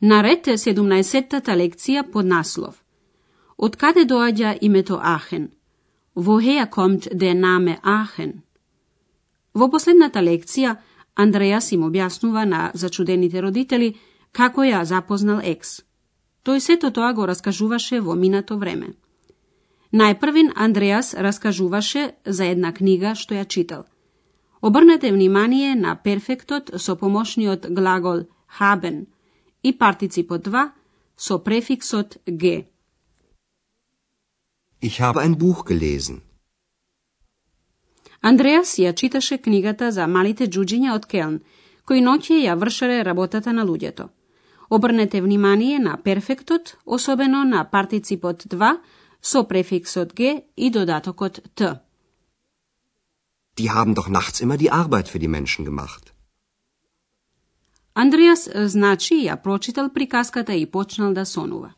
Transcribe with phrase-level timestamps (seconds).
[0.00, 2.82] Наред е 17-тата лекција под наслов
[3.56, 5.48] Од каде доаѓа името Ахен?
[6.16, 8.42] Woher комт де наме Ахен?
[9.54, 10.76] Во последната лекција,
[11.16, 13.96] Андреас им објаснува на зачудените родители
[14.32, 15.80] како ја запознал екс.
[16.44, 18.92] Тој сето тоа го раскажуваше во минато време.
[19.92, 23.86] Најпрвин Андреас раскажуваше за една книга што ја читал.
[24.60, 28.26] Обрнете внимание на перфектот со помошниот глагол
[28.60, 29.06] haben
[29.68, 30.72] и партиципот 2
[31.16, 32.56] со префиксот ge.
[34.80, 36.20] Ich habe ein Buch gelesen.
[38.20, 41.40] Андреас ја читаше книгата за малите джуджиња од Келн,
[41.86, 44.08] кои ноќе ја вршеле работата на луѓето.
[44.70, 48.78] Обрнете внимание на перфектот, особено на партиципот 2
[49.20, 51.80] со префиксот г и додатокот т.
[53.58, 56.15] Die haben doch nachts immer die Arbeit für die Menschen gemacht.
[58.02, 61.74] Андреас значи ја прочитал приказката и почнал да сонува.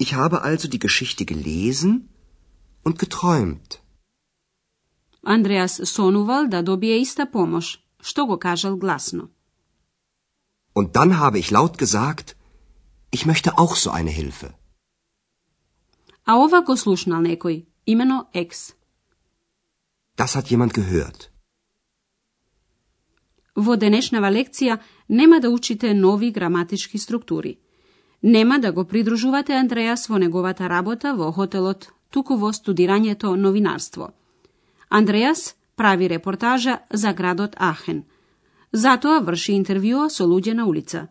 [0.00, 2.08] Ich habe also die Geschichte gelesen
[2.84, 3.80] und geträumt.
[5.22, 9.30] Андреас сонувал да добие иста помош, што го кажал гласно.
[10.74, 12.36] Und dann habe ich laut gesagt,
[13.12, 14.52] ich möchte auch so eine Hilfe.
[16.24, 18.74] А ова го слушнал некој, имено Екс.
[20.16, 21.27] Das hat jemand gehört.
[23.58, 24.78] Во денешнава лекција
[25.08, 27.56] нема да учите нови граматички структури.
[28.22, 34.12] Нема да го придружувате Андреас во неговата работа во хотелот, туку во студирањето новинарство.
[34.88, 38.04] Андреас прави репортажа за градот Ахен.
[38.72, 41.08] Затоа врши интервјуа со луѓе на улица.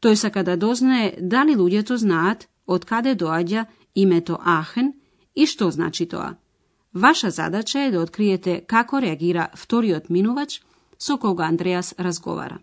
[0.00, 4.92] Тој сака да дознае дали луѓето знаат од каде доаѓа името Ахен
[5.34, 6.36] и што значи тоа.
[6.92, 10.60] Ваша задача е да откриете како реагира вториот минувач
[10.98, 12.58] so koga Andreas razgovara.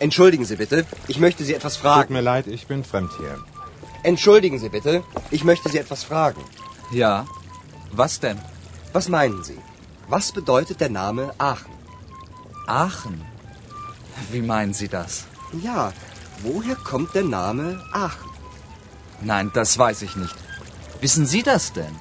[0.00, 2.02] Entschuldigen Sie bitte, ich möchte Sie etwas fragen.
[2.02, 3.36] Tut mir leid, ich bin fremd hier.
[4.04, 6.42] Entschuldigen Sie bitte, ich möchte Sie etwas fragen.
[6.92, 7.26] Ja,
[7.90, 8.38] was denn?
[8.92, 9.58] Was meinen Sie?
[10.08, 11.72] Was bedeutet der Name Aachen?
[12.66, 13.20] Aachen?
[14.30, 15.26] Wie meinen Sie das?
[15.62, 15.92] Ja,
[16.42, 18.30] woher kommt der Name Aachen?
[19.20, 20.36] Nein, das weiß ich nicht.
[21.00, 21.94] Wissen Sie das denn?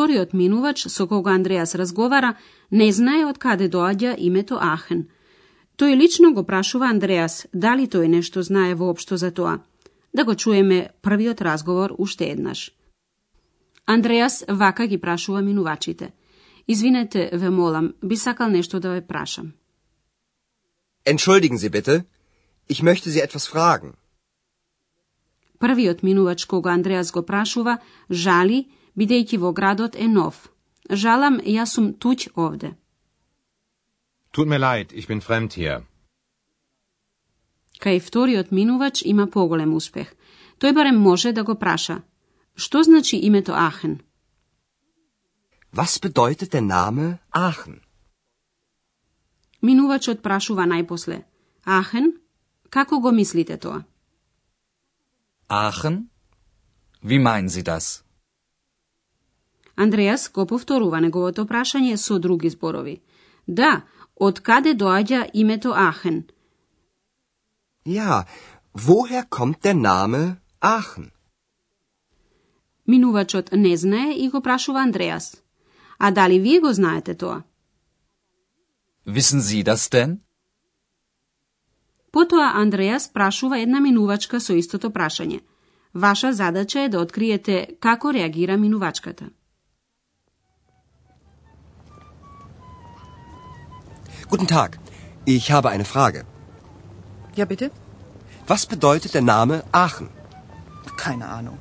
[0.00, 2.38] Вториот минувач со кога Андреас разговара
[2.70, 5.02] не знае од каде доаѓа името Ахен.
[5.76, 9.60] Тој лично го прашува Андреас дали тој нешто знае воопшто за тоа.
[10.16, 12.72] Да го чуеме првиот разговор уште еднаш.
[13.84, 16.12] Андреас вака ги прашува минувачите.
[16.66, 19.52] Извинете, ве молам, би сакал нешто да ве прашам.
[21.04, 22.04] Entschuldigen Sie bitte,
[22.68, 23.92] ich möchte Sie etwas fragen.
[25.58, 27.78] Првиот минувач кога Андреас го прашува,
[28.08, 28.64] жали,
[28.98, 30.48] бидејќи во градот е нов.
[30.90, 32.74] Жалам, јас сум туѓ овде.
[34.32, 35.82] Tut mir leid, ich bin fremd hier.
[37.80, 40.14] Кај вториот минувач има поголем успех.
[40.60, 42.02] Тој барем може да го праша.
[42.54, 44.00] Што значи името Ахен?
[45.72, 47.80] Was bedeutet der Name Aachen?
[49.62, 51.24] Минувачот прашува најпосле.
[51.64, 52.12] Ахен?
[52.70, 53.84] Како го мислите тоа?
[55.48, 56.10] Aachen?
[57.02, 58.02] Wie meinen Sie das?
[59.76, 63.00] Андреас го повторува неговото прашање со други зборови.
[63.46, 63.82] Да,
[64.16, 66.24] од каде доаѓа името Ахен?
[67.84, 68.26] Ja,
[68.74, 71.10] woher kommt der Name Aachen?
[72.86, 75.42] Минувачот не знае и го прашува Андреас.
[75.98, 77.42] А дали вие го знаете тоа?
[79.06, 80.18] Wissen Sie das denn?
[82.12, 85.40] Потоа Андреас прашува една минувачка со истото прашање.
[85.94, 89.30] Ваша задача е да откриете како реагира минувачката.
[94.29, 94.79] Guten Tag,
[95.25, 96.25] ich habe eine Frage.
[97.35, 97.71] Ja, bitte?
[98.47, 100.09] Was bedeutet der Name Aachen?
[100.97, 101.57] Keine Ahnung.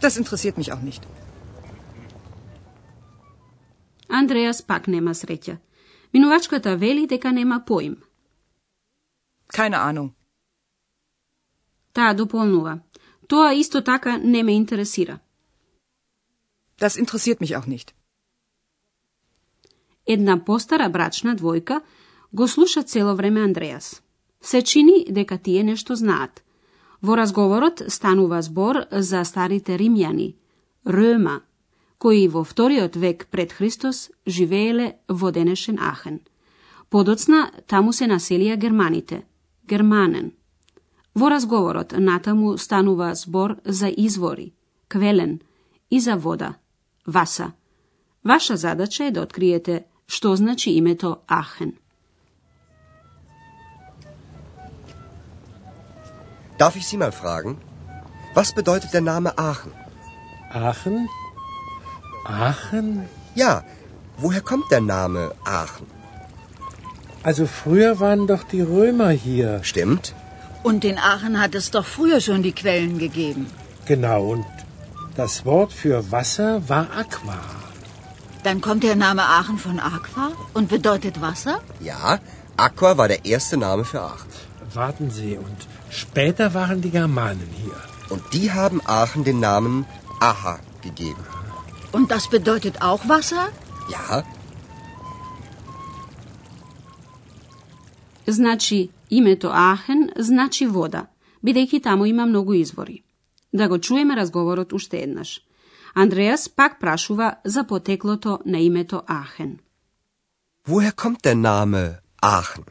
[0.00, 1.02] Das interessiert mich auch nicht.
[4.08, 5.56] Андреас пак нема среќа.
[6.12, 7.96] Минувачката вели дека нема поим.
[9.48, 10.14] Keine Ahnung.
[11.92, 12.80] Таа дополнува.
[13.28, 15.20] Тоа исто така не ме интересира.
[16.78, 17.94] Das interessiert mich auch nicht.
[20.09, 21.81] Една постара брачна двојка
[22.33, 24.01] го слуша цело време Андреас.
[24.41, 26.41] Се чини дека тие нешто знаат.
[27.01, 30.33] Во разговорот станува збор за старите римјани,
[30.87, 31.41] Рема,
[31.97, 36.19] кои во вториот век пред Христос живееле во денешен Ахен.
[36.89, 39.21] Подоцна таму се населија германите,
[39.69, 40.31] германен.
[41.13, 44.53] Во разговорот натаму станува збор за извори,
[44.87, 45.39] квелен
[45.91, 46.55] и за вода,
[47.05, 47.51] васа.
[48.23, 51.71] Ваша задача е да откриете što znači imeto Aachen.
[56.59, 57.55] Darf ich Sie mal fragen,
[58.35, 59.71] was bedeutet der Name Aachen?
[60.53, 61.07] Aachen?
[62.25, 62.87] Aachen?
[63.35, 63.61] Ja,
[64.17, 65.87] woher kommt der Name Aachen?
[67.23, 69.63] Also früher waren doch die Römer hier.
[69.63, 70.15] Stimmt.
[70.63, 73.45] Und in Aachen hat es doch früher schon die Quellen gegeben.
[73.85, 74.45] Genau, und
[75.15, 77.39] das Wort für Wasser war Aqua.
[78.43, 81.59] Dann kommt der Name Aachen von Aqua und bedeutet Wasser?
[81.81, 82.19] Ja,
[82.57, 84.31] Aqua war der erste Name für Aachen.
[84.73, 85.59] Warten Sie, und
[85.89, 87.79] später waren die Germanen hier.
[88.09, 89.85] Und die haben Aachen den Namen
[90.19, 91.23] Aha gegeben.
[91.91, 93.45] Und das bedeutet auch Wasser?
[93.91, 94.23] Ja.
[98.27, 101.05] Znači, ime to Aachen znači voda.
[101.41, 103.01] Bidejki tamo ima mnogo izvori.
[103.51, 105.48] Da go čujeme razgovorot u štednaš.
[106.03, 109.59] Андреас пак прашува за потеклото на името Ахен.
[110.67, 112.63] woher kommt der Name Aachen?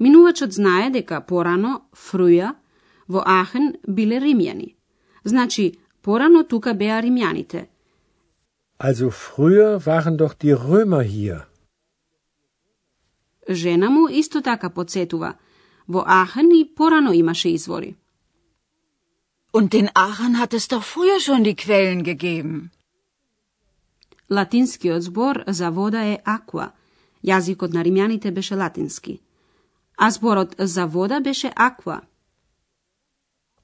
[0.00, 1.72] Минувачот знае дека порано,
[2.06, 2.54] фруја,
[3.08, 4.74] во Ахен биле римјани.
[5.24, 7.66] Значи, порано тука беа римјаните.
[8.78, 11.40] Also früher waren doch die Römer hier.
[13.48, 15.34] Жена му исто така подсетува.
[15.88, 17.96] Во Ахен и порано имаше извори.
[19.52, 22.70] Und in Aachen hat es doch früher schon die Quellen gegeben.
[24.30, 26.72] Латинскиот збор за вода е аква.
[27.24, 29.20] Јазикот на римјаните беше латински.
[29.98, 32.00] А зборот за вода беше аква.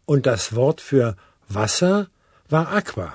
[0.06, 1.14] Und das Wort für
[1.50, 2.06] Wasser
[2.50, 3.10] war Aqua.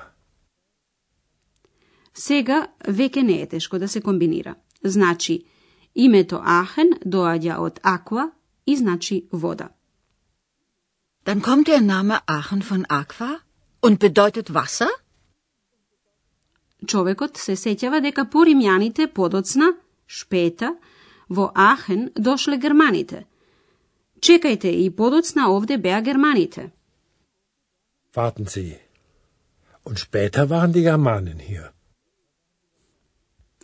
[2.14, 4.56] Сега веќе не е тешко да се комбинира.
[4.84, 5.44] Значи,
[5.96, 8.32] името Ахен доаѓа од аква
[8.68, 9.70] и значи вода.
[11.24, 13.40] Dann kommt der Name Aachen von Aqua
[13.80, 14.90] und bedeutet Wasser?
[16.88, 19.68] Човекот се сеќава дека по римјаните подоцна,
[20.08, 20.76] шпета,
[21.30, 23.26] во Ахен дошле германите.
[24.20, 26.72] Чекајте, и подоцна овде беа германите.
[28.16, 28.80] Warten Sie.
[29.86, 31.72] Und später waren die Germanen hier.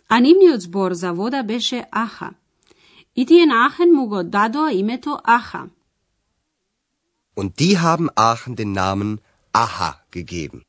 [0.08, 2.34] А нивниот збор за вода беше Аха.
[3.16, 5.68] И тие на Ахен му го дадоа името Аха.
[7.38, 9.20] Und die haben Aachen den Namen
[9.52, 10.60] Aha gegeben.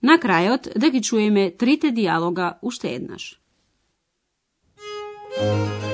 [0.00, 3.24] На крајот да ги чуеме трите диалога уште еднаш.
[5.36, 5.93] Thank you.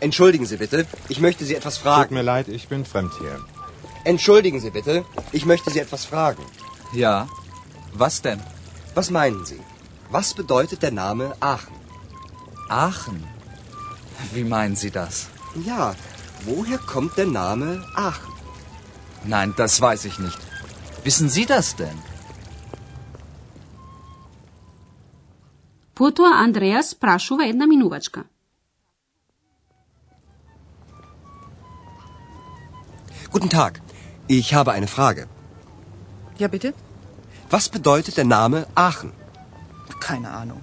[0.00, 2.14] Entschuldigen Sie bitte, ich möchte Sie etwas Tut fragen.
[2.14, 3.36] mir leid, ich bin fremd hier.
[4.04, 6.44] Entschuldigen Sie bitte, ich möchte Sie etwas fragen.
[6.92, 7.28] Ja,
[7.92, 8.40] was denn?
[8.94, 9.60] Was meinen Sie?
[10.10, 11.76] Was bedeutet der Name Aachen?
[12.68, 13.18] Aachen.
[14.34, 15.28] Wie meinen Sie das?
[15.70, 15.94] Ja,
[16.44, 18.34] woher kommt der Name Aachen?
[19.24, 20.40] Nein, das weiß ich nicht.
[21.04, 21.98] Wissen Sie das denn?
[26.00, 28.20] Потоа Андреас прашува една минувачка.
[33.34, 33.80] Guten Tag,
[34.26, 35.28] ich habe eine Frage.
[36.38, 36.74] Ja, bitte?
[37.50, 39.12] Was bedeutet der Name Aachen?
[40.00, 40.62] Keine Ahnung.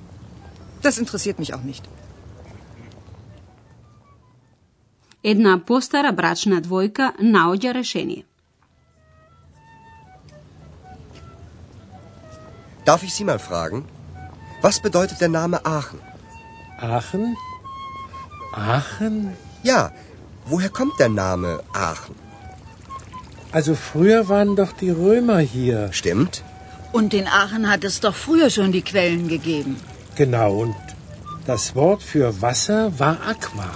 [0.81, 1.83] Das interessiert mich auch nicht.
[5.23, 8.23] Една постара брачна двојка наоѓа решение.
[12.85, 13.79] Darf ich Sie mal fragen?
[14.61, 15.99] Was bedeutet der Name Aachen?
[16.79, 17.35] Aachen?
[18.53, 19.35] Aachen?
[19.63, 19.91] Ja,
[20.45, 22.15] woher kommt der Name Aachen?
[23.52, 25.92] Also früher waren doch die Römer hier.
[25.92, 26.42] Stimmt?
[26.92, 29.76] Und in Aachen hat es doch früher schon die Quellen gegeben.
[30.16, 30.76] Genau, und
[31.46, 33.70] das Wort für Wasser war Aqua.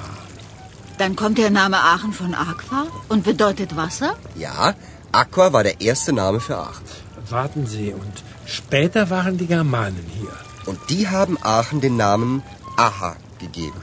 [0.99, 4.17] Dann kommt der Name Aachen von Aqua und bedeutet Wasser?
[4.35, 4.75] Ja,
[5.13, 6.85] Aqua war der erste Name für Aachen.
[7.29, 10.33] Warten Sie, und später waren die Germanen hier.
[10.67, 12.43] Und die haben Aachen den Namen
[12.77, 13.81] Aha gegeben.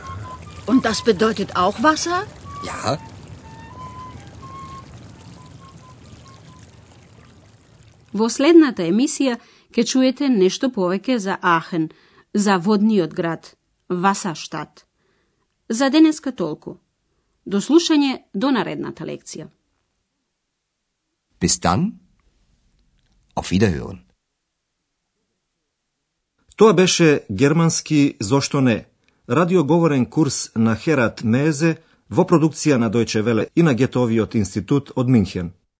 [0.66, 2.24] Und das bedeutet auch Wasser?
[2.66, 2.98] Ja,
[8.14, 9.40] Во следната емисија
[9.74, 11.90] ќе чуете нешто повеќе за Ахен,
[12.34, 13.56] за водниот град,
[13.90, 14.86] Васаштат.
[15.70, 16.78] За денеска толку.
[17.46, 19.50] До слушање до наредната лекција.
[21.44, 21.82] bis dann.
[23.36, 24.00] Auf Wiederhören.
[26.56, 28.86] Тоа беше германски зошто не,
[29.30, 31.72] радиоговорен курс на Херат Мезе
[32.10, 35.52] во продукција на Дојче Веле и на Гетовиот институт од Минхен.